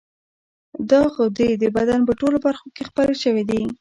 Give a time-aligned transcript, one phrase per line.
[0.89, 3.61] دا غدې د بدن په ټولو برخو کې خپرې شوې دي.